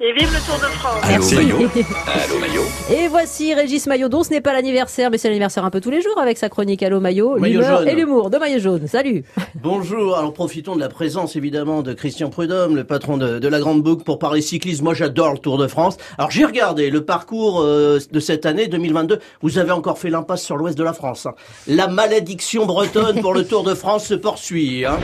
[0.00, 1.00] Et vive le Tour de France.
[1.02, 1.34] Allô Merci.
[1.34, 1.56] Maillot
[2.06, 5.70] Allô Maillot Et voici Régis Maillot, dont ce n'est pas l'anniversaire, mais c'est l'anniversaire un
[5.70, 7.88] peu tous les jours avec sa chronique Allô Maillot, Maillot l'humeur jaune.
[7.88, 8.86] et l'humour de Maillot Jaune.
[8.86, 9.24] Salut
[9.56, 13.58] Bonjour, alors profitons de la présence évidemment de Christian Prudhomme, le patron de, de la
[13.58, 14.84] Grande Boucle pour parler cyclisme.
[14.84, 15.96] Moi j'adore le Tour de France.
[16.16, 19.18] Alors j'ai regardé le parcours euh, de cette année 2022.
[19.42, 21.26] Vous avez encore fait l'impasse sur l'ouest de la France.
[21.26, 21.34] hein.
[21.66, 24.84] La malédiction bretonne pour le Tour de France se poursuit.
[24.84, 24.96] hein.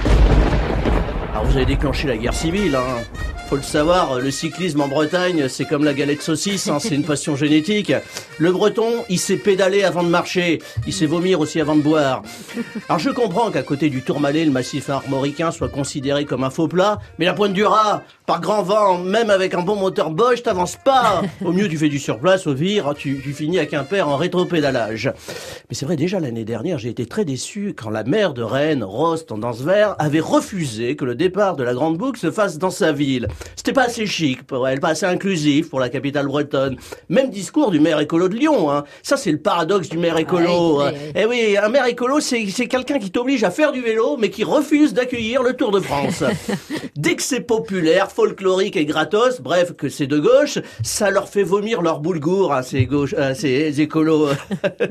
[1.34, 2.76] Alors vous avez déclenché la guerre civile.
[2.76, 3.02] Hein.
[3.48, 7.04] Faut le savoir, le cyclisme en Bretagne, c'est comme la galette saucisse, hein, c'est une
[7.04, 7.92] passion génétique.
[8.38, 12.22] Le breton, il sait pédaler avant de marcher, il sait vomir aussi avant de boire.
[12.88, 16.68] Alors je comprends qu'à côté du Tourmalet, le massif armoricain soit considéré comme un faux
[16.68, 20.42] plat, mais la pointe du rat, par grand vent, même avec un bon moteur Bosch,
[20.42, 21.20] t'avances pas.
[21.44, 25.12] Au mieux, tu fais du surplace, au pire, tu, finis à Quimper en rétropédalage.
[25.68, 28.84] Mais c'est vrai, déjà l'année dernière, j'ai été très déçu quand la maire de Rennes,
[28.84, 32.70] Rose Tendance Vert, avait refusé que le départ de la Grande Boucle se fasse dans
[32.70, 33.28] sa ville.
[33.56, 36.76] C'était pas assez chic pour elle, pas assez inclusif pour la capitale bretonne.
[37.08, 38.84] Même discours du maire écolo de Lyon, hein.
[39.02, 40.80] Ça, c'est le paradoxe du maire écolo.
[40.82, 40.92] Ah hein.
[40.92, 44.18] oui, oui, Eh oui, un maire écolo, c'est quelqu'un qui t'oblige à faire du vélo,
[44.18, 46.22] mais qui refuse d'accueillir le Tour de France.
[46.96, 51.42] Dès que c'est populaire, folklorique et gratos, bref, que c'est de gauche, ça leur fait
[51.42, 54.28] vomir leur boulgour, hein, ces, gauches, euh, ces écolos.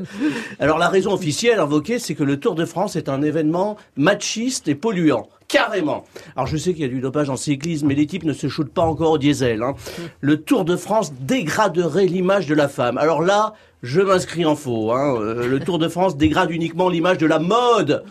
[0.59, 4.67] Alors la raison officielle invoquée, c'est que le Tour de France est un événement machiste
[4.67, 5.29] et polluant.
[5.53, 6.03] Carrément.
[6.35, 8.47] Alors je sais qu'il y a du dopage en cyclisme, mais les types ne se
[8.47, 9.61] shootent pas encore au diesel.
[9.61, 9.75] hein.
[10.19, 12.97] Le Tour de France dégraderait l'image de la femme.
[12.97, 14.91] Alors là, je m'inscris en faux.
[14.93, 15.15] hein.
[15.21, 18.03] Euh, Le Tour de France dégrade uniquement l'image de la mode.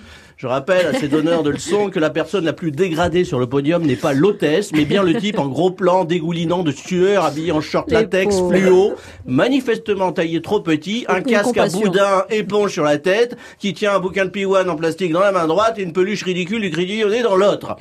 [0.43, 3.47] Je rappelle à ces donneurs de leçons que la personne la plus dégradée sur le
[3.47, 7.53] podium n'est pas l'hôtesse, mais bien le type en gros plan dégoulinant de sueur, habillé
[7.53, 8.51] en short Les latex pauvres.
[8.51, 13.73] fluo, manifestement taillé trop petit, un Aucune casque à boudin éponge sur la tête, qui
[13.73, 16.69] tient un bouquin de piouane en plastique dans la main droite et une peluche ridicule
[16.69, 17.77] du nez dans l'autre.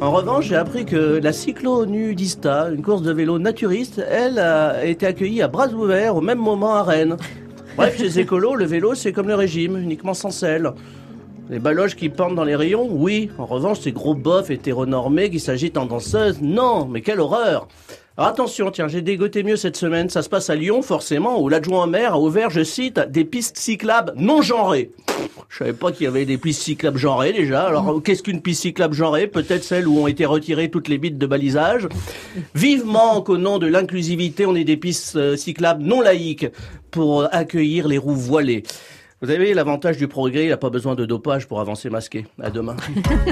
[0.00, 5.06] En revanche, j'ai appris que la cyclo-nudista, une course de vélo naturiste, elle a été
[5.06, 7.16] accueillie à bras ouverts au même moment à Rennes.
[7.78, 10.72] Bref, les écolos, le vélo, c'est comme le régime, uniquement sans sel.
[11.48, 13.30] Les baloches qui pendent dans les rayons, oui.
[13.38, 16.86] En revanche, ces gros bofs hétéronormés qui s'agitent en danseuse, non.
[16.86, 17.68] Mais quelle horreur
[18.18, 20.10] alors attention, tiens, j'ai dégoté mieux cette semaine.
[20.10, 23.56] Ça se passe à Lyon, forcément, où l'adjoint maire a ouvert, je cite, des pistes
[23.56, 24.90] cyclables non genrées.
[25.48, 27.68] Je savais pas qu'il y avait des pistes cyclables genrées déjà.
[27.68, 29.28] Alors qu'est-ce qu'une piste cyclable genrée?
[29.28, 31.86] Peut-être celle où ont été retirées toutes les bites de balisage?
[32.56, 36.48] Vivement qu'au nom de l'inclusivité, on ait des pistes euh, cyclables non laïques
[36.90, 38.64] pour accueillir les roues voilées.
[39.22, 42.26] Vous avez l'avantage du progrès, il n'a pas besoin de dopage pour avancer masqué.
[42.42, 42.74] À demain.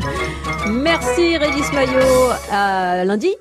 [0.70, 2.30] Merci Régis Maillot.
[2.52, 3.34] À lundi